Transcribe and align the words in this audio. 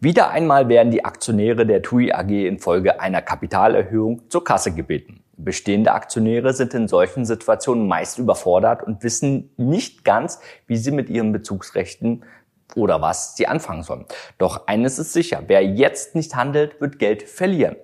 Wieder 0.00 0.30
einmal 0.30 0.68
werden 0.68 0.92
die 0.92 1.04
Aktionäre 1.04 1.66
der 1.66 1.82
TUI 1.82 2.12
AG 2.12 2.30
infolge 2.30 3.00
einer 3.00 3.20
Kapitalerhöhung 3.20 4.30
zur 4.30 4.44
Kasse 4.44 4.72
gebeten. 4.72 5.24
Bestehende 5.36 5.90
Aktionäre 5.90 6.52
sind 6.52 6.72
in 6.72 6.86
solchen 6.86 7.24
Situationen 7.24 7.88
meist 7.88 8.16
überfordert 8.16 8.84
und 8.84 9.02
wissen 9.02 9.50
nicht 9.56 10.04
ganz, 10.04 10.38
wie 10.68 10.76
sie 10.76 10.92
mit 10.92 11.10
ihren 11.10 11.32
Bezugsrechten 11.32 12.24
oder 12.76 13.02
was 13.02 13.34
sie 13.34 13.48
anfangen 13.48 13.82
sollen. 13.82 14.06
Doch 14.38 14.68
eines 14.68 15.00
ist 15.00 15.12
sicher, 15.12 15.42
wer 15.48 15.64
jetzt 15.64 16.14
nicht 16.14 16.36
handelt, 16.36 16.80
wird 16.80 17.00
Geld 17.00 17.24
verlieren. 17.24 17.74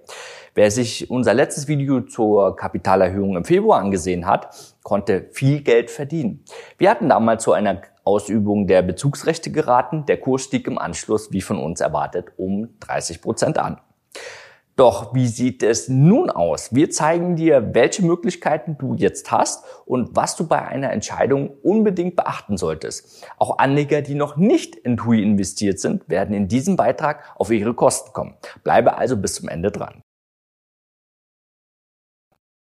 Wer 0.54 0.70
sich 0.70 1.10
unser 1.10 1.34
letztes 1.34 1.66
Video 1.66 2.00
zur 2.02 2.54
Kapitalerhöhung 2.54 3.36
im 3.36 3.44
Februar 3.44 3.80
angesehen 3.80 4.24
hat, 4.24 4.54
konnte 4.84 5.26
viel 5.32 5.62
Geld 5.62 5.90
verdienen. 5.90 6.44
Wir 6.78 6.90
hatten 6.90 7.08
damals 7.08 7.42
zu 7.42 7.52
einer 7.52 7.82
Ausübung 8.04 8.66
der 8.66 8.82
Bezugsrechte 8.82 9.50
geraten. 9.50 10.06
Der 10.06 10.18
Kurs 10.18 10.42
stieg 10.42 10.66
im 10.66 10.78
Anschluss, 10.78 11.32
wie 11.32 11.40
von 11.40 11.58
uns 11.58 11.80
erwartet, 11.80 12.32
um 12.36 12.68
30 12.80 13.20
Prozent 13.20 13.58
an. 13.58 13.80
Doch 14.76 15.14
wie 15.14 15.28
sieht 15.28 15.62
es 15.62 15.88
nun 15.88 16.30
aus? 16.30 16.74
Wir 16.74 16.90
zeigen 16.90 17.36
dir, 17.36 17.74
welche 17.74 18.04
Möglichkeiten 18.04 18.76
du 18.76 18.94
jetzt 18.94 19.30
hast 19.30 19.64
und 19.86 20.16
was 20.16 20.34
du 20.34 20.48
bei 20.48 20.66
einer 20.66 20.90
Entscheidung 20.90 21.50
unbedingt 21.62 22.16
beachten 22.16 22.56
solltest. 22.56 23.24
Auch 23.38 23.58
Anleger, 23.58 24.02
die 24.02 24.16
noch 24.16 24.36
nicht 24.36 24.74
in 24.74 24.96
TUI 24.96 25.22
investiert 25.22 25.78
sind, 25.78 26.08
werden 26.08 26.34
in 26.34 26.48
diesem 26.48 26.74
Beitrag 26.74 27.22
auf 27.36 27.52
ihre 27.52 27.74
Kosten 27.74 28.12
kommen. 28.12 28.34
Bleibe 28.64 28.98
also 28.98 29.16
bis 29.16 29.34
zum 29.34 29.48
Ende 29.48 29.70
dran. 29.70 30.03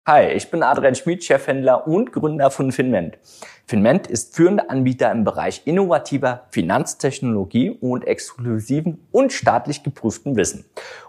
Hi, 0.09 0.31
ich 0.31 0.49
bin 0.49 0.63
Adrian 0.63 0.95
Schmid, 0.95 1.25
Chefhändler 1.25 1.85
und 1.85 2.13
Gründer 2.13 2.49
von 2.49 2.71
Finment. 2.71 3.17
Finment 3.65 4.07
ist 4.07 4.37
führender 4.37 4.71
Anbieter 4.71 5.11
im 5.11 5.25
Bereich 5.25 5.63
innovativer 5.65 6.45
Finanztechnologie 6.51 7.71
und 7.71 8.07
exklusiven 8.07 9.05
und 9.11 9.33
staatlich 9.33 9.83
geprüften 9.83 10.37
Wissen. 10.37 10.63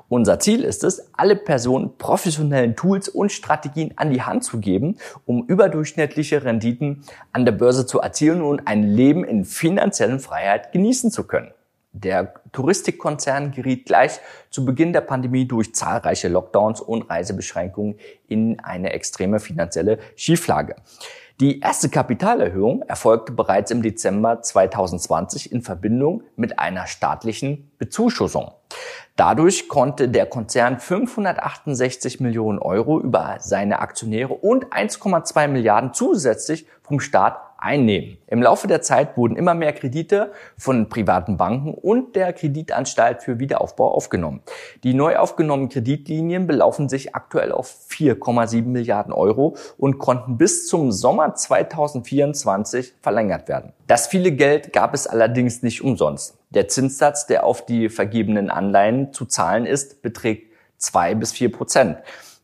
Unser 0.09 0.41
Ziel 0.41 0.65
ist 0.65 0.83
es, 0.83 1.13
alle 1.13 1.37
Personen 1.37 1.97
professionellen 1.97 2.75
Tools 2.75 3.09
und 3.09 3.31
Strategien 3.31 3.93
an 3.95 4.11
die 4.11 4.23
Hand 4.23 4.43
zu 4.43 4.59
geben, 4.59 4.97
um 5.27 5.47
überdurchschnittliche 5.47 6.43
Renditen 6.43 7.05
an 7.31 7.45
der 7.45 7.53
Börse 7.53 7.87
zu 7.87 8.01
erzielen 8.01 8.43
und 8.43 8.67
ein 8.67 8.83
Leben 8.83 9.23
in 9.23 9.45
finanziellen 9.45 10.19
Freiheit 10.19 10.73
genießen 10.73 11.13
zu 11.13 11.23
können. 11.23 11.53
Der 12.05 12.35
Touristikkonzern 12.53 13.51
geriet 13.51 13.87
gleich 13.87 14.21
zu 14.51 14.65
Beginn 14.65 14.93
der 14.93 15.01
Pandemie 15.01 15.47
durch 15.47 15.75
zahlreiche 15.75 16.29
Lockdowns 16.29 16.81
und 16.81 17.11
Reisebeschränkungen 17.11 17.99
in 18.29 18.61
eine 18.61 18.93
extreme 18.93 19.41
finanzielle 19.41 19.99
Schieflage. 20.15 20.77
Die 21.41 21.61
erste 21.61 21.89
Kapitalerhöhung 21.89 22.83
erfolgte 22.83 23.33
bereits 23.33 23.71
im 23.71 23.83
Dezember 23.83 24.43
2020 24.43 25.53
in 25.53 25.63
Verbindung 25.63 26.23
mit 26.37 26.59
einer 26.59 26.87
staatlichen 26.87 27.71
Bezuschussung. 27.79 28.53
Dadurch 29.15 29.69
konnte 29.69 30.09
der 30.09 30.27
Konzern 30.27 30.79
568 30.79 32.21
Millionen 32.21 32.59
Euro 32.59 33.01
über 33.01 33.37
seine 33.41 33.81
Aktionäre 33.81 34.35
und 34.35 34.67
1,2 34.67 35.49
Milliarden 35.49 35.95
zusätzlich 35.95 36.67
vom 36.83 37.01
Staat 37.01 37.48
einnehmen. 37.59 38.19
Im 38.29 38.41
Laufe 38.41 38.69
der 38.69 38.83
Zeit 38.83 39.17
wurden 39.17 39.37
immer 39.37 39.55
mehr 39.55 39.73
Kredite 39.73 40.33
von 40.57 40.89
privaten 40.89 41.37
Banken 41.37 41.75
und 41.75 42.15
der 42.15 42.33
Kreditanstalt 42.33 43.23
für 43.23 43.39
Wiederaufbau 43.41 43.93
aufgenommen. 43.93 44.41
Die 44.85 44.95
neu 44.95 45.17
aufgenommenen 45.17 45.69
Kreditlinien 45.69 46.47
belaufen 46.47 46.89
sich 46.89 47.15
aktuell 47.15 47.53
auf 47.53 47.75
4,7 47.91 48.63
Milliarden 48.63 49.13
Euro 49.13 49.57
und 49.77 49.99
konnten 49.99 50.39
bis 50.39 50.69
zum 50.69 50.93
Sommer 50.93 51.35
2024 51.35 52.95
verlängert 53.03 53.49
werden. 53.49 53.73
Das 53.89 54.07
viele 54.07 54.33
Geld 54.33 54.73
gab 54.73 54.95
es 54.95 55.07
allerdings 55.07 55.63
nicht 55.63 55.83
umsonst. 55.83 56.39
Der 56.51 56.69
Zinssatz, 56.69 57.27
der 57.27 57.45
auf 57.45 57.67
die 57.67 57.89
vergebenen 57.89 58.51
Anleihen 58.51 59.13
zu 59.13 59.27
zahlen 59.27 59.67
ist, 59.67 60.01
beträgt 60.01 60.53
zwei 60.77 61.15
bis 61.15 61.33
vier 61.33 61.51
Prozent. 61.51 61.99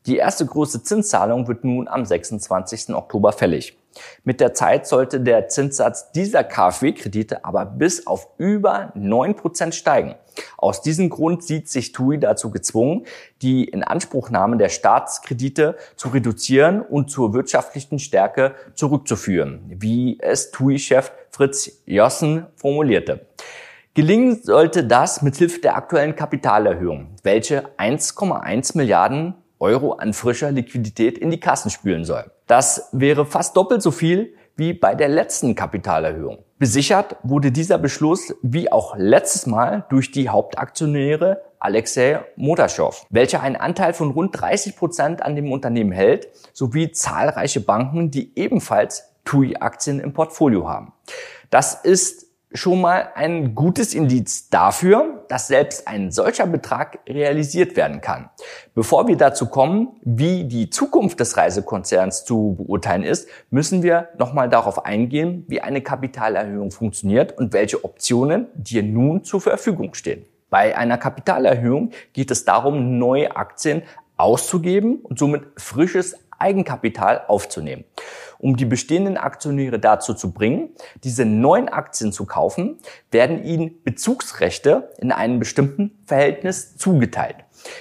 Die 0.07 0.17
erste 0.17 0.45
große 0.45 0.83
Zinszahlung 0.83 1.49
wird 1.49 1.65
nun 1.65 1.89
am 1.89 2.05
26. 2.05 2.95
Oktober 2.95 3.33
fällig. 3.33 3.79
Mit 4.25 4.41
der 4.41 4.55
Zeit 4.55 4.87
sollte 4.87 5.21
der 5.21 5.49
Zinssatz 5.49 6.13
dieser 6.13 6.45
KfW-Kredite 6.45 7.45
aber 7.45 7.65
bis 7.67 8.07
auf 8.07 8.29
über 8.39 8.93
9% 8.97 9.73
steigen. 9.73 10.15
Aus 10.57 10.83
diesem 10.83 11.11
Grund 11.11 11.45
sieht 11.45 11.69
sich 11.69 11.93
TUI 11.93 12.19
dazu 12.19 12.51
gezwungen, 12.51 13.07
die 13.43 13.65
Inanspruchnahme 13.65 14.57
der 14.57 14.69
Staatskredite 14.69 15.77
zu 15.97 16.09
reduzieren 16.09 16.83
und 16.83 17.11
zur 17.11 17.33
wirtschaftlichen 17.35 17.99
Stärke 17.99 18.55
zurückzuführen, 18.75 19.63
wie 19.69 20.19
es 20.21 20.51
TUI-Chef 20.51 21.13
Fritz 21.31 21.83
Jossen 21.87 22.47
formulierte. 22.57 23.27
Gelingen 23.95 24.43
sollte 24.43 24.85
das 24.85 25.23
mithilfe 25.23 25.61
der 25.61 25.77
aktuellen 25.77 26.17
Kapitalerhöhung, 26.17 27.15
welche 27.23 27.69
1,1 27.79 28.77
Milliarden 28.77 29.35
Euro 29.61 29.93
an 29.93 30.13
frischer 30.13 30.51
Liquidität 30.51 31.17
in 31.17 31.31
die 31.31 31.39
Kassen 31.39 31.71
spülen 31.71 32.05
soll. 32.05 32.25
Das 32.47 32.89
wäre 32.93 33.25
fast 33.27 33.57
doppelt 33.57 33.83
so 33.83 33.91
viel 33.91 34.35
wie 34.57 34.73
bei 34.73 34.95
der 34.95 35.09
letzten 35.09 35.55
Kapitalerhöhung. 35.55 36.45
Besichert 36.59 37.17
wurde 37.23 37.51
dieser 37.51 37.79
Beschluss 37.79 38.35
wie 38.43 38.71
auch 38.71 38.95
letztes 38.97 39.47
Mal 39.47 39.85
durch 39.89 40.13
die 40.13 40.29
Hauptaktionäre 40.29 41.43
Alexei 41.59 42.21
Motaschow, 42.37 43.07
welcher 43.11 43.41
einen 43.41 43.57
Anteil 43.57 43.95
von 43.95 44.11
rund 44.11 44.39
30 44.39 44.77
Prozent 44.77 45.23
an 45.23 45.35
dem 45.35 45.51
Unternehmen 45.51 45.93
hält, 45.93 46.29
sowie 46.53 46.93
zahlreiche 46.93 47.61
Banken, 47.61 48.11
die 48.11 48.39
ebenfalls 48.39 49.11
TUI-Aktien 49.25 49.99
im 49.99 50.13
Portfolio 50.13 50.69
haben. 50.69 50.93
Das 51.51 51.75
ist 51.75 52.24
schon 52.55 52.81
mal 52.81 53.11
ein 53.17 53.57
gutes 53.57 53.95
Indiz 53.95 54.49
dafür, 54.49 55.25
dass 55.29 55.49
selbst 55.49 55.89
ein 55.89 56.13
solcher 56.13 56.47
Betrag 56.47 57.01
realisiert 57.09 57.77
werden 57.77 58.01
kann. 58.01 58.31
Bevor 58.77 59.09
wir 59.09 59.17
dazu 59.17 59.47
kommen, 59.47 59.89
wie 60.03 60.45
die 60.45 60.71
Zukunft 60.71 61.19
des 61.19 61.37
Reisekonzerns 61.37 62.25
zu 62.25 62.55
beurteilen 62.57 63.03
ist, 63.03 63.29
müssen 63.51 63.83
wir 63.83 64.09
nochmal 64.19 64.49
darauf 64.49 64.87
eingehen, 64.87 65.45
wie 65.49 65.61
eine 65.61 65.81
Kapitalerhöhung 65.81 66.71
funktioniert 66.71 67.37
und 67.37 67.53
welche 67.53 67.85
Optionen 67.85 68.47
dir 68.55 68.85
nun 68.85 69.25
zur 69.25 69.41
Verfügung 69.41 69.95
stehen. 69.95 70.25
Bei 70.49 70.77
einer 70.77 70.97
Kapitalerhöhung 70.97 71.91
geht 72.13 72.31
es 72.31 72.45
darum, 72.45 72.99
neue 72.99 73.35
Aktien 73.35 73.83
auszugeben 74.17 75.01
und 75.03 75.19
somit 75.19 75.43
frisches 75.57 76.17
Eigenkapital 76.39 77.23
aufzunehmen 77.27 77.85
um 78.45 78.59
die 78.59 78.67
bestehenden 78.67 79.17
Aktionäre 79.17 79.79
dazu 79.79 80.13
zu 80.13 80.33
bringen, 80.33 80.69
diese 81.03 81.25
neuen 81.25 81.71
Aktien 81.71 82.13
zu 82.13 82.27
kaufen, 82.27 82.77
werden 83.11 83.43
ihnen 83.43 83.83
Bezugsrechte 83.85 84.91
in 84.99 85.13
einem 85.13 85.39
bestimmten 85.39 85.93
Verhältnis 86.05 86.77
zugeteilt. 86.77 87.37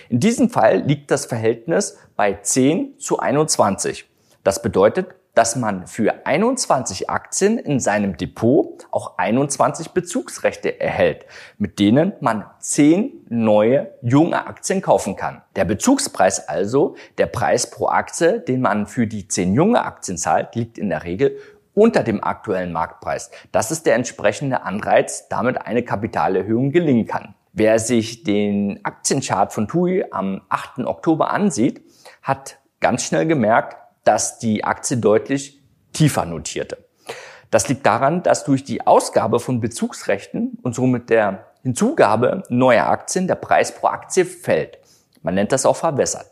In 0.07 0.21
diesem 0.21 0.49
Fall 0.49 0.77
liegt 0.77 1.11
das 1.11 1.25
Verhältnis 1.25 1.97
bei 2.15 2.39
10 2.41 2.97
zu 2.97 3.19
21. 3.19 4.05
Das 4.45 4.61
bedeutet, 4.61 5.07
dass 5.35 5.55
man 5.55 5.87
für 5.87 6.25
21 6.25 7.09
Aktien 7.09 7.57
in 7.57 7.79
seinem 7.79 8.17
Depot 8.17 8.87
auch 8.91 9.17
21 9.17 9.91
Bezugsrechte 9.91 10.79
erhält, 10.79 11.25
mit 11.57 11.79
denen 11.79 12.13
man 12.19 12.45
10 12.59 13.25
neue 13.29 13.93
junge 14.01 14.45
Aktien 14.45 14.81
kaufen 14.81 15.15
kann. 15.15 15.41
Der 15.55 15.65
Bezugspreis 15.65 16.47
also, 16.47 16.95
der 17.17 17.25
Preis 17.25 17.69
pro 17.69 17.87
Aktie, 17.87 18.39
den 18.39 18.61
man 18.61 18.85
für 18.85 19.07
die 19.07 19.27
10 19.27 19.53
junge 19.53 19.83
Aktien 19.83 20.17
zahlt, 20.17 20.55
liegt 20.55 20.77
in 20.77 20.89
der 20.89 21.03
Regel 21.03 21.37
unter 21.73 22.03
dem 22.03 22.23
aktuellen 22.23 22.71
Marktpreis. 22.71 23.31
Das 23.51 23.71
ist 23.71 23.87
der 23.87 23.95
entsprechende 23.95 24.61
Anreiz, 24.61 25.27
damit 25.29 25.65
eine 25.65 25.83
Kapitalerhöhung 25.83 26.71
gelingen 26.71 27.07
kann. 27.07 27.33
Wer 27.53 27.79
sich 27.79 28.23
den 28.23 28.83
Aktienchart 28.83 29.53
von 29.53 29.67
TUI 29.67 30.05
am 30.11 30.41
8. 30.49 30.85
Oktober 30.85 31.31
ansieht, 31.31 31.81
hat 32.21 32.59
ganz 32.79 33.03
schnell 33.03 33.25
gemerkt, 33.25 33.77
dass 34.03 34.39
die 34.39 34.63
Aktie 34.63 34.97
deutlich 34.97 35.61
tiefer 35.93 36.25
notierte. 36.25 36.77
Das 37.51 37.69
liegt 37.69 37.85
daran, 37.85 38.23
dass 38.23 38.45
durch 38.45 38.63
die 38.63 38.85
Ausgabe 38.87 39.39
von 39.39 39.59
Bezugsrechten 39.59 40.57
und 40.63 40.73
somit 40.73 41.09
der 41.09 41.45
Hinzugabe 41.61 42.43
neuer 42.49 42.87
Aktien 42.87 43.27
der 43.27 43.35
Preis 43.35 43.75
pro 43.75 43.87
Aktie 43.87 44.25
fällt. 44.25 44.79
Man 45.21 45.35
nennt 45.35 45.51
das 45.51 45.65
auch 45.65 45.75
verwässert. 45.75 46.25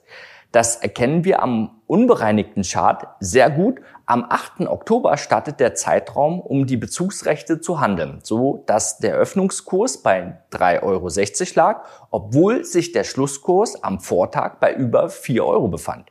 Das 0.51 0.75
erkennen 0.75 1.23
wir 1.23 1.41
am 1.41 1.81
unbereinigten 1.87 2.63
Chart 2.63 3.07
sehr 3.21 3.49
gut. 3.49 3.79
Am 4.05 4.25
8. 4.27 4.67
Oktober 4.67 5.15
startet 5.15 5.61
der 5.61 5.75
Zeitraum, 5.75 6.41
um 6.41 6.65
die 6.65 6.75
Bezugsrechte 6.75 7.61
zu 7.61 7.79
handeln, 7.79 8.19
so 8.23 8.63
dass 8.65 8.97
der 8.97 9.15
Öffnungskurs 9.15 10.01
bei 10.01 10.41
3,60 10.51 10.81
Euro 10.83 11.09
lag, 11.55 11.85
obwohl 12.09 12.65
sich 12.65 12.91
der 12.91 13.05
Schlusskurs 13.05 13.81
am 13.81 14.01
Vortag 14.01 14.59
bei 14.59 14.73
über 14.73 15.09
4 15.09 15.45
Euro 15.45 15.69
befand. 15.69 16.09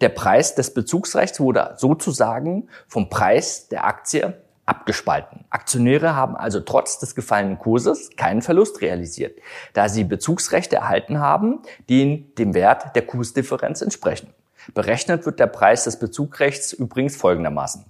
Der 0.00 0.08
Preis 0.08 0.54
des 0.54 0.72
Bezugsrechts 0.72 1.40
wurde 1.40 1.74
sozusagen 1.76 2.68
vom 2.88 3.10
Preis 3.10 3.68
der 3.68 3.84
Aktie 3.84 4.34
abgespalten. 4.64 5.44
Aktionäre 5.50 6.14
haben 6.14 6.36
also 6.36 6.60
trotz 6.60 6.98
des 6.98 7.14
gefallenen 7.14 7.58
Kurses 7.58 8.10
keinen 8.16 8.40
Verlust 8.40 8.80
realisiert, 8.80 9.38
da 9.72 9.88
sie 9.88 10.04
Bezugsrechte 10.04 10.76
erhalten 10.76 11.18
haben, 11.18 11.60
die 11.88 12.32
dem 12.36 12.54
Wert 12.54 12.94
der 12.94 13.06
Kursdifferenz 13.06 13.82
entsprechen. 13.82 14.32
Berechnet 14.72 15.26
wird 15.26 15.40
der 15.40 15.48
Preis 15.48 15.84
des 15.84 15.98
Bezugsrechts 15.98 16.72
übrigens 16.72 17.16
folgendermaßen. 17.16 17.84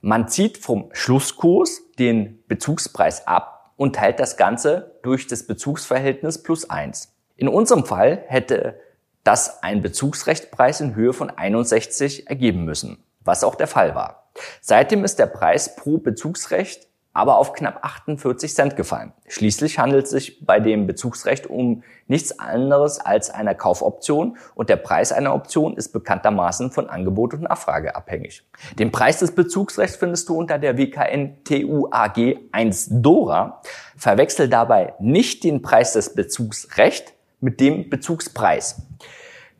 Man 0.00 0.28
zieht 0.28 0.58
vom 0.58 0.90
Schlusskurs 0.92 1.80
den 1.98 2.42
Bezugspreis 2.46 3.26
ab 3.26 3.72
und 3.76 3.96
teilt 3.96 4.20
das 4.20 4.36
Ganze 4.36 4.98
durch 5.02 5.26
das 5.26 5.46
Bezugsverhältnis 5.46 6.42
plus 6.42 6.68
eins. 6.68 7.14
In 7.36 7.48
unserem 7.48 7.86
Fall 7.86 8.22
hätte 8.26 8.78
das 9.24 9.62
ein 9.62 9.82
Bezugsrechtpreis 9.82 10.80
in 10.80 10.94
Höhe 10.94 11.12
von 11.12 11.30
61 11.30 12.28
ergeben 12.28 12.64
müssen, 12.64 13.02
was 13.20 13.44
auch 13.44 13.54
der 13.54 13.68
Fall 13.68 13.94
war. 13.94 14.30
Seitdem 14.60 15.04
ist 15.04 15.18
der 15.18 15.26
Preis 15.26 15.76
pro 15.76 15.98
Bezugsrecht 15.98 16.88
aber 17.14 17.36
auf 17.36 17.52
knapp 17.52 17.84
48 17.84 18.54
Cent 18.54 18.76
gefallen. 18.76 19.12
Schließlich 19.28 19.78
handelt 19.78 20.04
es 20.04 20.10
sich 20.10 20.44
bei 20.44 20.60
dem 20.60 20.86
Bezugsrecht 20.86 21.46
um 21.46 21.82
nichts 22.06 22.38
anderes 22.38 23.00
als 23.00 23.30
eine 23.30 23.54
Kaufoption 23.54 24.38
und 24.54 24.70
der 24.70 24.76
Preis 24.76 25.12
einer 25.12 25.34
Option 25.34 25.76
ist 25.76 25.92
bekanntermaßen 25.92 26.70
von 26.70 26.88
Angebot 26.88 27.34
und 27.34 27.42
Nachfrage 27.42 27.94
abhängig. 27.96 28.44
Den 28.78 28.92
Preis 28.92 29.18
des 29.18 29.34
Bezugsrechts 29.34 29.96
findest 29.96 30.28
du 30.28 30.38
unter 30.38 30.58
der 30.58 30.78
WKN 30.78 31.44
TUAG 31.44 32.38
1 32.50 32.88
DORA. 32.90 33.60
Verwechsel 33.96 34.48
dabei 34.48 34.94
nicht 34.98 35.44
den 35.44 35.60
Preis 35.60 35.92
des 35.92 36.14
Bezugsrechts 36.14 37.12
mit 37.42 37.60
dem 37.60 37.90
Bezugspreis. 37.90 38.82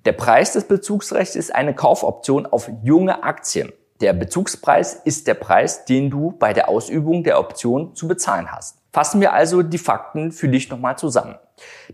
Der 0.05 0.13
Preis 0.13 0.53
des 0.53 0.65
Bezugsrechts 0.65 1.37
ist 1.37 1.55
eine 1.55 1.75
Kaufoption 1.75 2.47
auf 2.47 2.71
junge 2.83 3.23
Aktien. 3.23 3.73
Der 4.01 4.13
Bezugspreis 4.13 4.95
ist 4.95 5.29
der 5.29 5.35
Preis, 5.35 5.85
den 5.85 6.11
du 6.11 6.33
bei 6.33 6.53
der 6.53 6.69
Ausübung 6.69 7.23
der 7.23 7.39
Option 7.39 7.95
zu 7.95 8.09
bezahlen 8.09 8.51
hast. 8.51 8.79
Fassen 8.93 9.21
wir 9.21 9.33
also 9.33 9.63
die 9.63 9.79
Fakten 9.79 10.33
für 10.33 10.49
dich 10.49 10.69
nochmal 10.71 10.99
zusammen. 10.99 11.37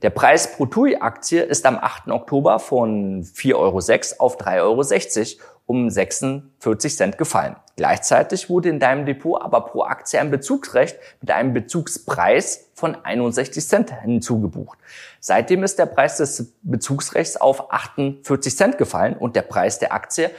Der 0.03 0.11
Preis 0.11 0.57
pro 0.57 0.67
TUI-Aktie 0.67 1.43
ist 1.43 1.67
am 1.67 1.77
8. 1.77 2.09
Oktober 2.09 2.59
von 2.59 3.23
4,06 3.25 4.15
Euro 4.19 4.25
auf 4.25 4.39
3,60 4.39 5.39
Euro 5.39 5.58
um 5.69 5.91
46 5.91 6.97
Cent 6.97 7.19
gefallen. 7.19 7.55
Gleichzeitig 7.77 8.51
wurde 8.51 8.71
in 8.71 8.81
deinem 8.81 9.07
Depot 9.07 9.41
aber 9.41 9.61
pro 9.61 9.83
Aktie 9.83 10.19
ein 10.19 10.31
Bezugsrecht 10.33 10.99
mit 11.21 11.31
einem 11.31 11.53
Bezugspreis 11.53 12.71
von 12.75 12.97
61 13.05 13.69
Cent 13.69 13.93
hinzugebucht. 14.01 14.79
Seitdem 15.21 15.63
ist 15.63 15.79
der 15.79 15.87
Preis 15.87 16.17
des 16.17 16.55
Bezugsrechts 16.63 17.37
auf 17.37 17.71
48 17.71 18.57
Cent 18.57 18.79
gefallen 18.79 19.15
und 19.15 19.37
der 19.37 19.43
Preis 19.43 19.79
der 19.79 19.93
Aktie 19.93 20.31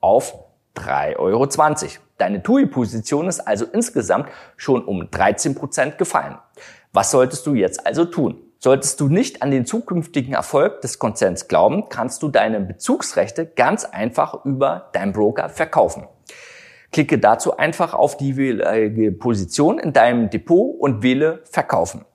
auf 0.00 0.38
3,20 0.76 1.16
Euro. 1.18 1.48
Deine 2.18 2.42
TUI-Position 2.42 3.28
ist 3.28 3.40
also 3.40 3.66
insgesamt 3.66 4.28
schon 4.56 4.84
um 4.84 5.10
13 5.10 5.54
Prozent 5.54 5.98
gefallen. 5.98 6.38
Was 6.92 7.10
solltest 7.10 7.44
du 7.46 7.54
jetzt 7.54 7.84
also 7.84 8.04
tun? 8.04 8.40
Solltest 8.66 8.98
du 8.98 9.06
nicht 9.06 9.42
an 9.42 9.52
den 9.52 9.64
zukünftigen 9.64 10.34
Erfolg 10.34 10.80
des 10.80 10.98
Konzerns 10.98 11.46
glauben, 11.46 11.88
kannst 11.88 12.24
du 12.24 12.28
deine 12.28 12.58
Bezugsrechte 12.58 13.46
ganz 13.46 13.84
einfach 13.84 14.44
über 14.44 14.90
deinen 14.92 15.12
Broker 15.12 15.48
verkaufen. 15.48 16.08
Klicke 16.90 17.20
dazu 17.20 17.58
einfach 17.58 17.94
auf 17.94 18.16
die 18.16 19.12
Position 19.12 19.78
in 19.78 19.92
deinem 19.92 20.30
Depot 20.30 20.74
und 20.80 21.04
wähle 21.04 21.42
Verkaufen. 21.44 22.06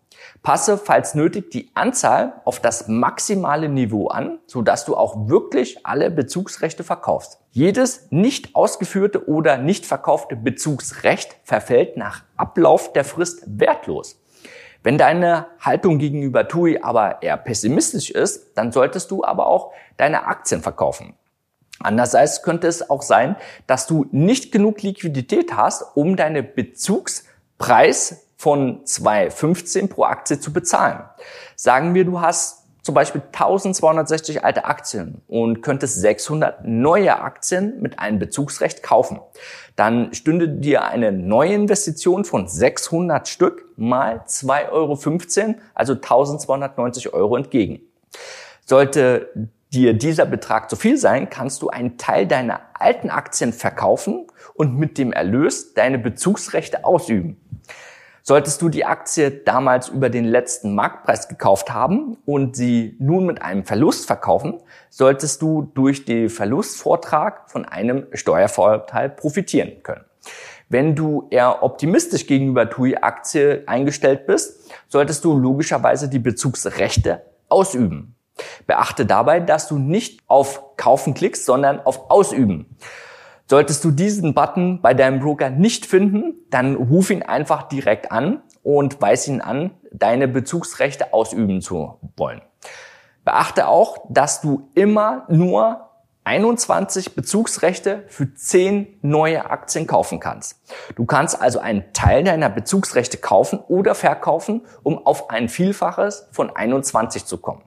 Passe, 0.44 0.78
falls 0.78 1.16
nötig, 1.16 1.52
die 1.52 1.72
Anzahl 1.74 2.42
auf 2.44 2.60
das 2.60 2.90
maximale 2.90 3.70
Niveau 3.70 4.10
an, 4.10 4.40
sodass 4.46 4.84
du 4.84 4.98
auch 4.98 5.30
wirklich 5.30 5.86
alle 5.86 6.12
Bezugsrechte 6.12 6.84
verkaufst. 6.84 7.40
Jedes 7.52 8.08
nicht 8.12 8.58
ausgeführte 8.58 9.26
oder 9.30 9.56
nicht 9.58 9.86
verkaufte 9.86 10.36
Bezugsrecht 10.36 11.38
verfällt 11.46 11.96
nach 11.96 12.26
Ablauf 12.36 12.92
der 12.92 13.06
Frist 13.06 13.44
wertlos. 13.48 14.21
Wenn 14.84 14.98
deine 14.98 15.48
Haltung 15.60 16.00
gegenüber 16.00 16.48
TUI 16.48 16.80
aber 16.82 17.22
eher 17.22 17.38
pessimistisch 17.38 18.10
ist, 18.10 18.58
dann 18.58 18.72
solltest 18.72 19.12
du 19.12 19.24
aber 19.24 19.48
auch 19.48 19.72
deine 19.98 20.26
Aktien 20.26 20.62
verkaufen. 20.62 21.14
Andererseits 21.80 22.44
könnte 22.44 22.68
es 22.68 22.90
auch 22.90 23.02
sein, 23.02 23.36
dass 23.68 23.88
du 23.88 24.06
nicht 24.12 24.52
genug 24.52 24.82
Liquidität 24.82 25.56
hast, 25.56 25.84
um 25.96 26.16
deine 26.16 26.44
Bezugspreis 26.44 28.28
von 28.38 28.84
2,15 28.86 29.88
pro 29.88 30.04
Aktie 30.04 30.40
zu 30.40 30.52
bezahlen. 30.52 31.04
Sagen 31.56 31.94
wir, 31.94 32.06
du 32.06 32.22
hast 32.22 32.61
zum 32.82 32.96
Beispiel 32.96 33.22
1260 33.22 34.44
alte 34.44 34.66
Aktien 34.66 35.22
und 35.28 35.62
könntest 35.62 36.02
600 36.02 36.66
neue 36.66 37.20
Aktien 37.20 37.80
mit 37.82 38.00
einem 38.00 38.18
Bezugsrecht 38.18 38.82
kaufen. 38.82 39.20
Dann 39.76 40.14
stünde 40.14 40.50
dir 40.50 40.84
eine 40.86 41.12
neue 41.12 41.54
Investition 41.54 42.26
von 42.26 42.48
600 42.48 43.28
Stück 43.28 43.66
mal 43.78 44.24
2,15 44.28 44.72
Euro, 44.72 45.56
also 45.76 45.94
1290 45.94 47.14
Euro 47.14 47.38
entgegen. 47.38 47.82
Sollte 48.66 49.30
dir 49.72 49.94
dieser 49.94 50.26
Betrag 50.26 50.70
zu 50.70 50.76
viel 50.76 50.98
sein, 50.98 51.30
kannst 51.30 51.62
du 51.62 51.70
einen 51.70 51.98
Teil 51.98 52.28
deiner 52.28 52.62
alten 52.74 53.10
Aktien 53.10 53.54
verkaufen 53.54 54.28
und 54.54 54.78
mit 54.78 54.98
dem 54.98 55.14
Erlös 55.14 55.74
deine 55.74 55.98
Bezugsrechte 55.98 56.84
ausüben. 56.84 57.38
Solltest 58.24 58.62
du 58.62 58.70
die 58.70 58.86
Aktie 58.86 59.32
damals 59.32 59.90
über 59.90 60.10
den 60.10 60.26
letzten 60.26 60.76
Marktpreis 60.76 61.28
gekauft 61.28 61.74
haben 61.74 62.18
und 62.26 62.56
sie 62.56 62.96
nun 63.00 63.26
mit 63.26 63.42
einem 63.42 63.66
Verlust 63.66 64.06
verkaufen, 64.06 64.62
solltest 64.90 65.42
du 65.42 65.72
durch 65.74 66.06
den 66.06 66.30
Verlustvortrag 66.30 67.50
von 67.50 67.66
einem 67.66 68.06
Steuervorteil 68.14 69.10
profitieren 69.10 69.82
können. 69.82 70.06
Wenn 70.70 70.96
du 70.96 71.28
eher 71.32 71.64
optimistisch 71.64 72.28
gegenüber 72.28 72.70
TUI-Aktie 72.70 73.64
eingestellt 73.66 74.26
bist, 74.26 74.72
solltest 74.88 75.26
du 75.26 75.38
logischerweise 75.38 76.08
die 76.08 76.20
Bezugsrechte 76.20 77.24
ausüben. 77.50 78.16
Beachte 78.68 79.06
dabei, 79.06 79.40
dass 79.40 79.68
du 79.68 79.78
nicht 79.78 80.22
auf 80.28 80.78
Kaufen 80.78 81.14
klickst, 81.14 81.46
sondern 81.46 81.80
auf 81.82 82.10
Ausüben. 82.10 82.78
Solltest 83.48 83.84
du 83.84 83.92
diesen 83.92 84.34
Button 84.34 84.82
bei 84.82 84.94
deinem 84.94 85.20
Broker 85.20 85.50
nicht 85.50 85.86
finden, 85.86 86.36
dann 86.50 86.76
ruf 86.76 87.10
ihn 87.10 87.24
einfach 87.24 87.64
direkt 87.64 88.12
an 88.12 88.42
und 88.64 89.02
weis 89.02 89.28
ihn 89.28 89.42
an, 89.42 89.72
deine 89.92 90.28
Bezugsrechte 90.28 91.14
ausüben 91.14 91.62
zu 91.62 92.00
wollen. 92.16 92.42
Beachte 93.26 93.68
auch, 93.68 94.06
dass 94.10 94.42
du 94.42 94.70
immer 94.74 95.26
nur 95.30 95.90
21 96.24 97.16
Bezugsrechte 97.16 98.04
für 98.08 98.34
10 98.34 99.00
neue 99.02 99.50
Aktien 99.50 99.88
kaufen 99.88 100.20
kannst. 100.20 100.62
Du 100.96 101.06
kannst 101.06 101.42
also 101.42 101.60
einen 101.60 101.94
Teil 101.94 102.24
deiner 102.24 102.50
Bezugsrechte 102.50 103.18
kaufen 103.18 103.60
oder 103.68 103.96
verkaufen, 103.96 104.62
um 104.84 105.04
auf 105.06 105.30
ein 105.32 105.50
Vielfaches 105.50 106.28
von 106.32 106.56
21 106.56 107.26
zu 107.26 107.40
kommen. 107.40 107.64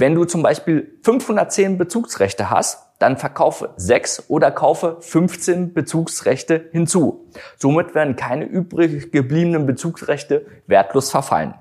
Wenn 0.00 0.14
du 0.14 0.24
zum 0.26 0.44
Beispiel 0.44 0.96
510 1.02 1.76
Bezugsrechte 1.76 2.50
hast, 2.50 2.84
dann 3.00 3.16
verkaufe 3.16 3.70
6 3.78 4.26
oder 4.30 4.52
kaufe 4.52 4.98
15 5.00 5.74
Bezugsrechte 5.74 6.66
hinzu. 6.70 7.26
Somit 7.56 7.96
werden 7.96 8.14
keine 8.14 8.44
übrig 8.44 9.10
gebliebenen 9.10 9.66
Bezugsrechte 9.66 10.46
wertlos 10.68 11.10
verfallen. 11.10 11.54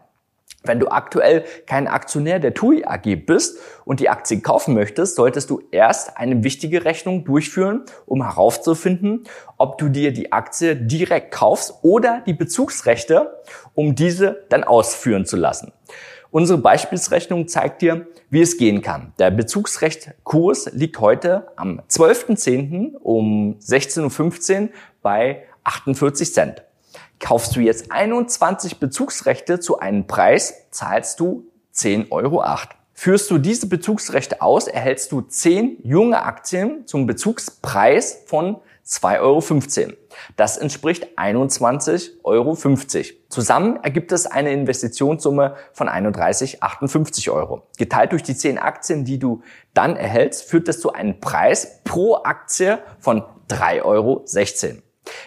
Wenn 0.61 0.79
du 0.79 0.89
aktuell 0.89 1.45
kein 1.65 1.87
Aktionär 1.87 2.37
der 2.37 2.53
TUI 2.53 2.85
AG 2.85 3.25
bist 3.25 3.57
und 3.85 3.99
die 3.99 4.09
Aktie 4.09 4.39
kaufen 4.41 4.75
möchtest, 4.75 5.15
solltest 5.15 5.49
du 5.49 5.63
erst 5.71 6.15
eine 6.17 6.43
wichtige 6.43 6.85
Rechnung 6.85 7.25
durchführen, 7.25 7.85
um 8.05 8.21
herauszufinden, 8.21 9.23
ob 9.57 9.79
du 9.79 9.89
dir 9.89 10.13
die 10.13 10.31
Aktie 10.31 10.75
direkt 10.75 11.31
kaufst 11.31 11.73
oder 11.81 12.21
die 12.27 12.33
Bezugsrechte, 12.33 13.41
um 13.73 13.95
diese 13.95 14.45
dann 14.49 14.63
ausführen 14.63 15.25
zu 15.25 15.37
lassen. 15.37 15.73
Unsere 16.31 16.59
Beispielsrechnung 16.59 17.47
zeigt 17.47 17.81
dir, 17.81 18.07
wie 18.29 18.41
es 18.41 18.57
gehen 18.57 18.81
kann. 18.81 19.13
Der 19.19 19.31
Bezugsrechtkurs 19.31 20.71
liegt 20.73 20.99
heute 20.99 21.47
am 21.55 21.81
12.10. 21.89 22.95
um 22.97 23.57
16.15 23.59 24.61
Uhr 24.61 24.69
bei 25.01 25.43
48 25.63 26.33
Cent. 26.33 26.63
Kaufst 27.19 27.55
du 27.55 27.61
jetzt 27.61 27.91
21 27.91 28.79
Bezugsrechte 28.79 29.59
zu 29.59 29.79
einem 29.79 30.05
Preis, 30.07 30.67
zahlst 30.71 31.19
du 31.19 31.47
10,08 31.73 32.11
Euro. 32.11 32.43
Führst 32.93 33.29
du 33.29 33.37
diese 33.37 33.67
Bezugsrechte 33.67 34.41
aus, 34.41 34.67
erhältst 34.67 35.11
du 35.11 35.21
10 35.21 35.79
junge 35.83 36.23
Aktien 36.23 36.87
zum 36.87 37.05
Bezugspreis 37.05 38.23
von 38.25 38.57
2,15 38.87 39.19
Euro. 39.19 39.93
Das 40.37 40.57
entspricht 40.57 41.17
21,50 41.17 42.11
Euro. 42.23 42.57
Zusammen 43.29 43.79
ergibt 43.83 44.11
es 44.11 44.25
eine 44.25 44.51
Investitionssumme 44.51 45.55
von 45.73 45.89
31,58 45.89 47.29
Euro. 47.31 47.67
Geteilt 47.77 48.13
durch 48.13 48.23
die 48.23 48.35
10 48.35 48.57
Aktien, 48.57 49.03
die 49.03 49.19
du 49.19 49.41
dann 49.73 49.95
erhältst, 49.97 50.49
führt 50.49 50.67
das 50.67 50.79
zu 50.79 50.93
einem 50.93 51.19
Preis 51.19 51.81
pro 51.83 52.15
Aktie 52.15 52.79
von 52.99 53.23
3,16 53.49 53.83
Euro. 53.83 54.25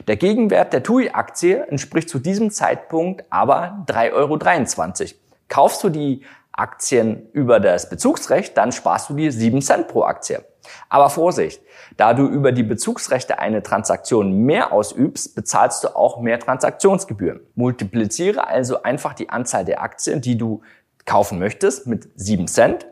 Der 0.08 0.16
Gegenwert 0.16 0.72
der 0.72 0.82
TUI-Aktie 0.82 1.66
entspricht 1.66 2.08
zu 2.08 2.18
diesem 2.18 2.50
Zeitpunkt 2.50 3.24
aber 3.30 3.84
3,23 3.86 4.12
Euro. 4.12 5.14
Kaufst 5.48 5.82
du 5.82 5.88
die 5.88 6.22
Aktien 6.52 7.28
über 7.32 7.60
das 7.60 7.88
Bezugsrecht, 7.88 8.56
dann 8.56 8.72
sparst 8.72 9.10
du 9.10 9.14
dir 9.14 9.32
7 9.32 9.62
Cent 9.62 9.88
pro 9.88 10.02
Aktie. 10.02 10.44
Aber 10.88 11.10
Vorsicht, 11.10 11.62
da 11.96 12.14
du 12.14 12.26
über 12.26 12.52
die 12.52 12.62
Bezugsrechte 12.62 13.38
eine 13.38 13.62
Transaktion 13.62 14.32
mehr 14.32 14.72
ausübst, 14.72 15.34
bezahlst 15.34 15.84
du 15.84 15.96
auch 15.96 16.20
mehr 16.20 16.38
Transaktionsgebühren. 16.38 17.40
Multipliziere 17.54 18.46
also 18.46 18.82
einfach 18.82 19.14
die 19.14 19.30
Anzahl 19.30 19.64
der 19.64 19.82
Aktien, 19.82 20.20
die 20.20 20.36
du 20.36 20.62
kaufen 21.04 21.38
möchtest, 21.38 21.86
mit 21.86 22.08
7 22.14 22.46
Cent. 22.46 22.86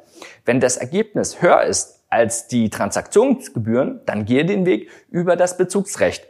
Wenn 0.44 0.60
das 0.60 0.76
Ergebnis 0.76 1.42
höher 1.42 1.62
ist 1.62 2.04
als 2.08 2.48
die 2.48 2.70
Transaktionsgebühren, 2.70 4.00
dann 4.06 4.24
gehe 4.24 4.44
den 4.44 4.66
Weg 4.66 4.90
über 5.10 5.36
das 5.36 5.56
Bezugsrecht. 5.56 6.26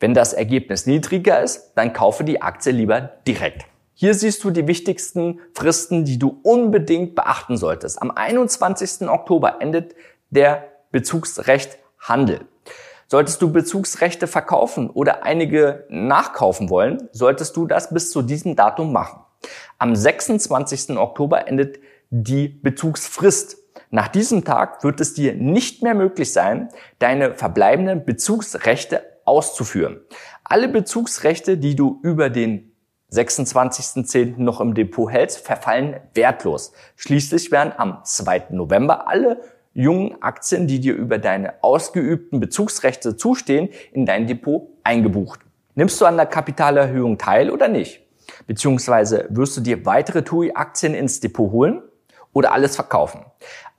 Wenn 0.00 0.14
das 0.14 0.32
Ergebnis 0.32 0.86
niedriger 0.86 1.40
ist, 1.40 1.72
dann 1.76 1.92
kaufe 1.92 2.24
die 2.24 2.42
Aktie 2.42 2.72
lieber 2.72 3.00
direkt. 3.26 3.64
Hier 3.94 4.14
siehst 4.14 4.42
du 4.44 4.50
die 4.50 4.66
wichtigsten 4.66 5.40
Fristen, 5.54 6.04
die 6.04 6.18
du 6.18 6.40
unbedingt 6.42 7.14
beachten 7.14 7.56
solltest. 7.56 8.00
Am 8.00 8.10
21. 8.10 9.08
Oktober 9.08 9.60
endet 9.60 9.94
der 10.30 10.69
Bezugsrecht 10.90 11.78
Handel. 11.98 12.40
Solltest 13.06 13.42
du 13.42 13.52
Bezugsrechte 13.52 14.26
verkaufen 14.26 14.88
oder 14.88 15.24
einige 15.24 15.84
nachkaufen 15.88 16.70
wollen, 16.70 17.08
solltest 17.12 17.56
du 17.56 17.66
das 17.66 17.90
bis 17.90 18.10
zu 18.10 18.22
diesem 18.22 18.54
Datum 18.54 18.92
machen. 18.92 19.20
Am 19.78 19.96
26. 19.96 20.96
Oktober 20.96 21.48
endet 21.48 21.80
die 22.10 22.48
Bezugsfrist. 22.48 23.58
Nach 23.90 24.08
diesem 24.08 24.44
Tag 24.44 24.84
wird 24.84 25.00
es 25.00 25.14
dir 25.14 25.34
nicht 25.34 25.82
mehr 25.82 25.94
möglich 25.94 26.32
sein, 26.32 26.68
deine 26.98 27.34
verbleibenden 27.34 28.04
Bezugsrechte 28.04 29.02
auszuführen. 29.24 30.00
Alle 30.44 30.68
Bezugsrechte, 30.68 31.58
die 31.58 31.74
du 31.74 31.98
über 32.02 32.30
den 32.30 32.72
26.10. 33.12 34.34
noch 34.38 34.60
im 34.60 34.74
Depot 34.74 35.10
hältst, 35.10 35.44
verfallen 35.44 35.96
wertlos. 36.14 36.72
Schließlich 36.96 37.50
werden 37.50 37.72
am 37.76 38.04
2. 38.04 38.46
November 38.50 39.08
alle 39.08 39.40
jungen 39.74 40.20
Aktien, 40.22 40.66
die 40.66 40.80
dir 40.80 40.94
über 40.94 41.18
deine 41.18 41.62
ausgeübten 41.62 42.40
Bezugsrechte 42.40 43.16
zustehen, 43.16 43.68
in 43.92 44.06
dein 44.06 44.26
Depot 44.26 44.68
eingebucht. 44.82 45.40
Nimmst 45.74 46.00
du 46.00 46.06
an 46.06 46.16
der 46.16 46.26
Kapitalerhöhung 46.26 47.18
teil 47.18 47.50
oder 47.50 47.68
nicht? 47.68 48.02
Beziehungsweise 48.46 49.26
wirst 49.30 49.56
du 49.56 49.60
dir 49.60 49.86
weitere 49.86 50.22
TUI-Aktien 50.22 50.94
ins 50.94 51.20
Depot 51.20 51.50
holen 51.50 51.82
oder 52.32 52.52
alles 52.52 52.76
verkaufen? 52.76 53.24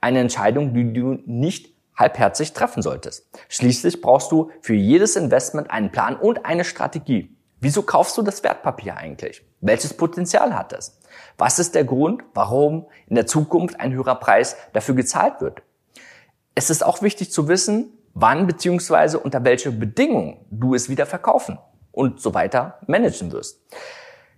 Eine 0.00 0.20
Entscheidung, 0.20 0.74
die 0.74 0.92
du 0.92 1.18
nicht 1.26 1.72
halbherzig 1.96 2.52
treffen 2.52 2.82
solltest. 2.82 3.28
Schließlich 3.48 4.00
brauchst 4.00 4.32
du 4.32 4.50
für 4.60 4.74
jedes 4.74 5.16
Investment 5.16 5.70
einen 5.70 5.92
Plan 5.92 6.16
und 6.16 6.46
eine 6.46 6.64
Strategie. 6.64 7.36
Wieso 7.60 7.82
kaufst 7.82 8.18
du 8.18 8.22
das 8.22 8.42
Wertpapier 8.42 8.96
eigentlich? 8.96 9.44
Welches 9.60 9.94
Potenzial 9.94 10.56
hat 10.56 10.72
es? 10.72 10.98
Was 11.38 11.60
ist 11.60 11.76
der 11.76 11.84
Grund, 11.84 12.24
warum 12.34 12.86
in 13.06 13.14
der 13.14 13.26
Zukunft 13.26 13.78
ein 13.78 13.92
höherer 13.92 14.16
Preis 14.16 14.56
dafür 14.72 14.96
gezahlt 14.96 15.40
wird? 15.40 15.62
Es 16.54 16.68
ist 16.68 16.84
auch 16.84 17.00
wichtig 17.02 17.32
zu 17.32 17.48
wissen, 17.48 17.92
wann 18.14 18.46
bzw. 18.46 19.16
unter 19.16 19.44
welche 19.44 19.72
Bedingungen 19.72 20.44
du 20.50 20.74
es 20.74 20.88
wieder 20.88 21.06
verkaufen 21.06 21.58
und 21.92 22.20
so 22.20 22.34
weiter 22.34 22.78
managen 22.86 23.32
wirst. 23.32 23.60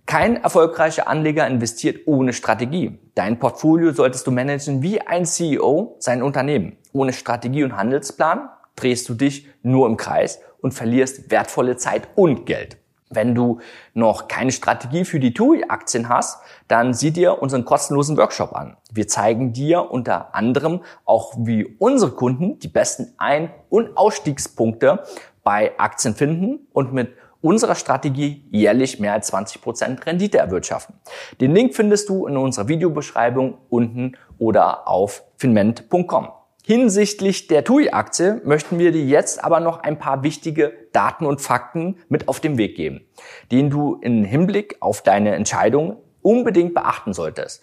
Kein 0.05 0.41
erfolgreicher 0.41 1.07
Anleger 1.07 1.47
investiert 1.47 2.01
ohne 2.05 2.31
Strategie. 2.31 2.99
Dein 3.15 3.39
Portfolio 3.39 3.91
solltest 3.91 4.27
du 4.27 4.31
managen 4.31 4.83
wie 4.83 5.01
ein 5.01 5.25
CEO 5.25 5.95
sein 5.99 6.21
Unternehmen. 6.21 6.77
Ohne 6.93 7.11
Strategie 7.11 7.63
und 7.63 7.75
Handelsplan 7.75 8.49
drehst 8.75 9.09
du 9.09 9.15
dich 9.15 9.49
nur 9.63 9.87
im 9.87 9.97
Kreis 9.97 10.41
und 10.61 10.73
verlierst 10.73 11.31
wertvolle 11.31 11.75
Zeit 11.75 12.07
und 12.15 12.45
Geld. 12.45 12.77
Wenn 13.15 13.33
du 13.33 13.59
noch 13.93 14.27
keine 14.27 14.51
Strategie 14.51 15.05
für 15.05 15.19
die 15.19 15.33
TUI-Aktien 15.33 16.09
hast, 16.09 16.41
dann 16.67 16.93
sieh 16.93 17.11
dir 17.11 17.41
unseren 17.41 17.65
kostenlosen 17.65 18.17
Workshop 18.17 18.53
an. 18.53 18.77
Wir 18.91 19.07
zeigen 19.07 19.53
dir 19.53 19.91
unter 19.91 20.35
anderem 20.35 20.81
auch, 21.05 21.33
wie 21.37 21.65
unsere 21.79 22.11
Kunden 22.11 22.59
die 22.59 22.67
besten 22.67 23.13
Ein- 23.17 23.49
und 23.69 23.97
Ausstiegspunkte 23.97 25.03
bei 25.43 25.71
Aktien 25.77 26.15
finden 26.15 26.67
und 26.73 26.93
mit 26.93 27.13
unserer 27.41 27.75
Strategie 27.75 28.43
jährlich 28.49 28.99
mehr 28.99 29.13
als 29.13 29.27
20 29.27 29.61
Prozent 29.61 30.05
Rendite 30.05 30.39
erwirtschaften. 30.39 30.95
Den 31.39 31.53
Link 31.53 31.75
findest 31.75 32.09
du 32.09 32.25
in 32.25 32.37
unserer 32.37 32.67
Videobeschreibung 32.67 33.59
unten 33.69 34.17
oder 34.39 34.87
auf 34.87 35.23
finment.com. 35.37 36.29
Hinsichtlich 36.67 37.45
der 37.45 37.63
TUI-Aktie 37.63 38.41
möchten 38.43 38.79
wir 38.79 38.91
dir 38.91 39.05
jetzt 39.05 39.43
aber 39.43 39.59
noch 39.59 39.83
ein 39.83 39.99
paar 39.99 40.23
wichtige 40.23 40.73
Daten 40.93 41.27
und 41.27 41.39
Fakten 41.39 41.97
mit 42.09 42.27
auf 42.27 42.39
den 42.39 42.57
Weg 42.57 42.75
geben, 42.75 43.05
den 43.51 43.69
du 43.69 43.99
im 44.01 44.23
Hinblick 44.23 44.77
auf 44.79 45.03
deine 45.03 45.35
Entscheidung 45.35 45.97
unbedingt 46.23 46.73
beachten 46.73 47.13
solltest. 47.13 47.61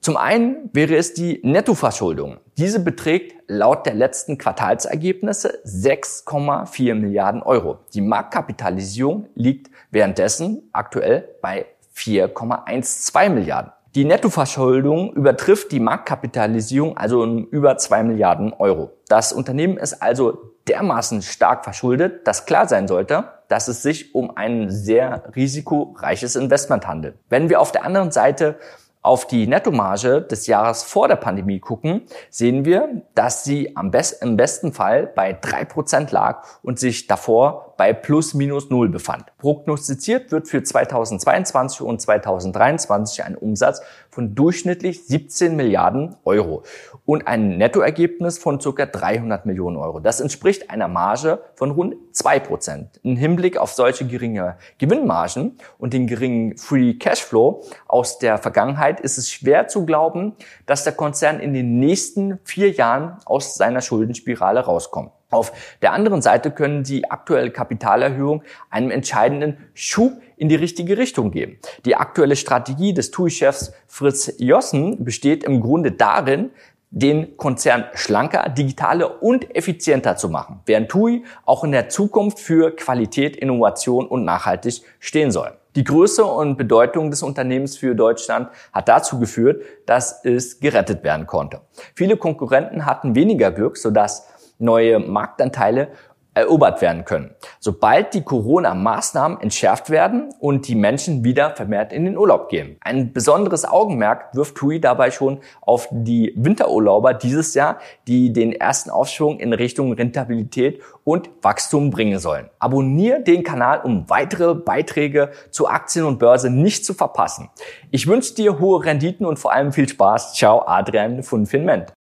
Zum 0.00 0.18
einen 0.18 0.68
wäre 0.74 0.96
es 0.96 1.14
die 1.14 1.40
Nettoverschuldung. 1.42 2.40
Diese 2.58 2.80
beträgt 2.80 3.36
laut 3.46 3.86
der 3.86 3.94
letzten 3.94 4.36
Quartalsergebnisse 4.36 5.60
6,4 5.64 6.94
Milliarden 6.94 7.42
Euro. 7.42 7.78
Die 7.94 8.02
Marktkapitalisierung 8.02 9.28
liegt 9.34 9.70
währenddessen 9.90 10.68
aktuell 10.74 11.26
bei 11.40 11.64
4,12 11.96 13.28
Milliarden. 13.30 13.72
Die 13.94 14.06
Nettoverschuldung 14.06 15.12
übertrifft 15.12 15.70
die 15.70 15.78
Marktkapitalisierung 15.78 16.96
also 16.96 17.22
um 17.22 17.44
über 17.48 17.76
zwei 17.76 18.02
Milliarden 18.02 18.54
Euro. 18.54 18.90
Das 19.08 19.34
Unternehmen 19.34 19.76
ist 19.76 20.02
also 20.02 20.54
dermaßen 20.66 21.20
stark 21.20 21.62
verschuldet, 21.64 22.26
dass 22.26 22.46
klar 22.46 22.66
sein 22.66 22.88
sollte, 22.88 23.24
dass 23.48 23.68
es 23.68 23.82
sich 23.82 24.14
um 24.14 24.34
ein 24.34 24.70
sehr 24.70 25.24
risikoreiches 25.36 26.36
Investment 26.36 26.86
handelt. 26.86 27.16
Wenn 27.28 27.50
wir 27.50 27.60
auf 27.60 27.70
der 27.70 27.84
anderen 27.84 28.10
Seite 28.12 28.56
auf 29.02 29.26
die 29.26 29.46
Nettomarge 29.46 30.22
des 30.22 30.46
Jahres 30.46 30.84
vor 30.84 31.08
der 31.08 31.16
Pandemie 31.16 31.58
gucken, 31.58 32.02
sehen 32.30 32.64
wir, 32.64 33.02
dass 33.14 33.44
sie 33.44 33.76
am 33.76 33.90
best, 33.90 34.22
im 34.22 34.38
besten 34.38 34.72
Fall 34.72 35.06
bei 35.06 35.34
drei 35.34 35.66
Prozent 35.66 36.12
lag 36.12 36.44
und 36.62 36.78
sich 36.78 37.08
davor 37.08 37.71
bei 37.76 37.92
plus 37.92 38.34
minus 38.34 38.70
null 38.70 38.88
befand. 38.88 39.24
Prognostiziert 39.38 40.32
wird 40.32 40.48
für 40.48 40.62
2022 40.62 41.82
und 41.82 42.00
2023 42.00 43.24
ein 43.24 43.36
Umsatz 43.36 43.82
von 44.10 44.34
durchschnittlich 44.34 45.06
17 45.06 45.56
Milliarden 45.56 46.16
Euro 46.24 46.62
und 47.04 47.26
ein 47.26 47.56
Nettoergebnis 47.58 48.38
von 48.38 48.58
ca. 48.58 48.86
300 48.86 49.46
Millionen 49.46 49.76
Euro. 49.76 50.00
Das 50.00 50.20
entspricht 50.20 50.70
einer 50.70 50.88
Marge 50.88 51.40
von 51.54 51.70
rund 51.70 51.96
zwei 52.12 52.38
Prozent. 52.38 53.00
Im 53.02 53.16
Hinblick 53.16 53.56
auf 53.56 53.72
solche 53.72 54.06
geringe 54.06 54.56
Gewinnmargen 54.78 55.58
und 55.78 55.92
den 55.92 56.06
geringen 56.06 56.56
Free 56.58 56.94
Cashflow 56.94 57.64
aus 57.86 58.18
der 58.18 58.38
Vergangenheit 58.38 59.00
ist 59.00 59.18
es 59.18 59.30
schwer 59.30 59.68
zu 59.68 59.86
glauben, 59.86 60.34
dass 60.66 60.84
der 60.84 60.92
Konzern 60.92 61.40
in 61.40 61.54
den 61.54 61.78
nächsten 61.78 62.38
vier 62.44 62.70
Jahren 62.70 63.16
aus 63.24 63.54
seiner 63.54 63.80
Schuldenspirale 63.80 64.60
rauskommt. 64.60 65.12
Auf 65.32 65.52
der 65.80 65.92
anderen 65.92 66.20
Seite 66.20 66.50
können 66.50 66.84
die 66.84 67.10
aktuelle 67.10 67.50
Kapitalerhöhung 67.50 68.42
einen 68.68 68.90
entscheidenden 68.90 69.56
Schub 69.72 70.12
in 70.36 70.50
die 70.50 70.56
richtige 70.56 70.98
Richtung 70.98 71.30
geben. 71.30 71.58
Die 71.86 71.96
aktuelle 71.96 72.36
Strategie 72.36 72.92
des 72.92 73.10
TUI-Chefs 73.10 73.72
Fritz 73.86 74.34
Jossen 74.38 75.04
besteht 75.04 75.42
im 75.42 75.62
Grunde 75.62 75.92
darin, 75.92 76.50
den 76.90 77.38
Konzern 77.38 77.86
schlanker, 77.94 78.50
digitaler 78.50 79.22
und 79.22 79.56
effizienter 79.56 80.16
zu 80.16 80.28
machen, 80.28 80.60
während 80.66 80.90
TUI 80.90 81.24
auch 81.46 81.64
in 81.64 81.72
der 81.72 81.88
Zukunft 81.88 82.38
für 82.38 82.76
Qualität, 82.76 83.34
Innovation 83.34 84.06
und 84.06 84.26
nachhaltig 84.26 84.82
stehen 85.00 85.30
soll. 85.30 85.56
Die 85.74 85.84
Größe 85.84 86.22
und 86.22 86.58
Bedeutung 86.58 87.10
des 87.10 87.22
Unternehmens 87.22 87.78
für 87.78 87.94
Deutschland 87.94 88.50
hat 88.74 88.88
dazu 88.88 89.18
geführt, 89.18 89.62
dass 89.86 90.22
es 90.22 90.60
gerettet 90.60 91.02
werden 91.02 91.26
konnte. 91.26 91.62
Viele 91.94 92.18
Konkurrenten 92.18 92.84
hatten 92.84 93.14
weniger 93.14 93.50
Glück, 93.50 93.78
sodass 93.78 94.28
neue 94.58 94.98
Marktanteile 94.98 95.88
erobert 96.34 96.80
werden 96.80 97.04
können. 97.04 97.34
Sobald 97.60 98.14
die 98.14 98.22
Corona-Maßnahmen 98.22 99.40
entschärft 99.40 99.90
werden 99.90 100.32
und 100.40 100.66
die 100.66 100.74
Menschen 100.74 101.24
wieder 101.24 101.50
vermehrt 101.50 101.92
in 101.92 102.06
den 102.06 102.16
Urlaub 102.16 102.48
gehen. 102.48 102.76
Ein 102.80 103.12
besonderes 103.12 103.66
Augenmerk 103.66 104.34
wirft 104.34 104.54
TUI 104.54 104.80
dabei 104.80 105.10
schon 105.10 105.40
auf 105.60 105.88
die 105.90 106.32
Winterurlauber 106.36 107.12
dieses 107.12 107.54
Jahr, 107.54 107.78
die 108.06 108.32
den 108.32 108.52
ersten 108.52 108.88
Aufschwung 108.88 109.40
in 109.40 109.52
Richtung 109.52 109.92
Rentabilität 109.92 110.80
und 111.04 111.28
Wachstum 111.42 111.90
bringen 111.90 112.18
sollen. 112.18 112.48
Abonniere 112.58 113.20
den 113.20 113.42
Kanal, 113.42 113.82
um 113.82 114.08
weitere 114.08 114.54
Beiträge 114.54 115.32
zu 115.50 115.68
Aktien 115.68 116.06
und 116.06 116.18
Börse 116.18 116.48
nicht 116.48 116.86
zu 116.86 116.94
verpassen. 116.94 117.50
Ich 117.90 118.06
wünsche 118.06 118.34
dir 118.34 118.58
hohe 118.58 118.84
Renditen 118.84 119.26
und 119.26 119.38
vor 119.38 119.52
allem 119.52 119.72
viel 119.72 119.88
Spaß. 119.88 120.32
Ciao, 120.32 120.62
Adrian 120.66 121.22
von 121.22 121.44
Finment. 121.44 121.92